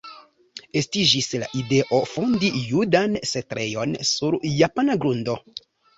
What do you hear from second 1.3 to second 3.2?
la ideo fondi judan